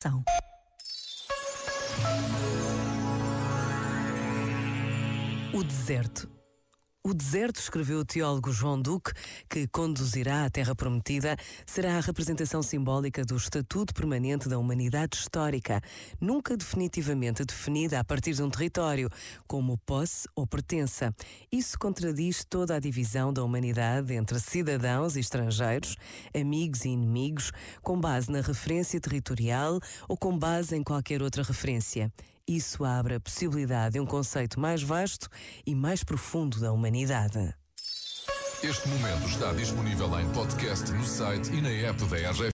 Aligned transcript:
São. 0.00 0.22
O 5.52 5.64
deserto. 5.64 6.37
O 7.04 7.14
deserto, 7.14 7.60
escreveu 7.60 8.00
o 8.00 8.04
teólogo 8.04 8.52
João 8.52 8.82
Duque, 8.82 9.12
que 9.48 9.68
conduzirá 9.68 10.44
à 10.44 10.50
Terra 10.50 10.74
Prometida, 10.74 11.36
será 11.64 11.96
a 11.96 12.00
representação 12.00 12.60
simbólica 12.60 13.24
do 13.24 13.36
estatuto 13.36 13.94
permanente 13.94 14.48
da 14.48 14.58
humanidade 14.58 15.16
histórica, 15.16 15.80
nunca 16.20 16.56
definitivamente 16.56 17.44
definida 17.44 18.00
a 18.00 18.04
partir 18.04 18.34
de 18.34 18.42
um 18.42 18.50
território, 18.50 19.08
como 19.46 19.78
posse 19.78 20.28
ou 20.34 20.46
pertença. 20.46 21.14
Isso 21.50 21.78
contradiz 21.78 22.44
toda 22.44 22.74
a 22.74 22.80
divisão 22.80 23.32
da 23.32 23.44
humanidade 23.44 24.12
entre 24.12 24.38
cidadãos 24.40 25.16
e 25.16 25.20
estrangeiros, 25.20 25.96
amigos 26.34 26.84
e 26.84 26.88
inimigos, 26.88 27.52
com 27.80 27.98
base 27.98 28.30
na 28.30 28.40
referência 28.40 29.00
territorial 29.00 29.80
ou 30.08 30.16
com 30.16 30.36
base 30.36 30.76
em 30.76 30.82
qualquer 30.82 31.22
outra 31.22 31.44
referência. 31.44 32.12
Isso 32.48 32.82
abre 32.82 33.16
a 33.16 33.20
possibilidade 33.20 33.92
de 33.92 34.00
um 34.00 34.06
conceito 34.06 34.58
mais 34.58 34.82
vasto 34.82 35.28
e 35.66 35.74
mais 35.74 36.02
profundo 36.02 36.58
da 36.58 36.72
humanidade. 36.72 37.54
Este 38.62 38.88
momento 38.88 39.28
está 39.28 39.52
disponível 39.52 40.18
em 40.18 40.26
podcast 40.30 40.90
no 40.90 41.04
site 41.04 41.52
e 41.52 41.60
na 41.60 41.68
app 41.68 42.02
da 42.06 42.16
RGF. 42.16 42.42